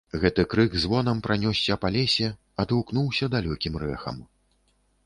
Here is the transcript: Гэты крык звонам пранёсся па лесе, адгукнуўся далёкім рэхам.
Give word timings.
Гэты 0.21 0.45
крык 0.53 0.77
звонам 0.85 1.21
пранёсся 1.27 1.77
па 1.83 1.91
лесе, 1.99 2.33
адгукнуўся 2.65 3.25
далёкім 3.37 3.73
рэхам. 3.87 4.17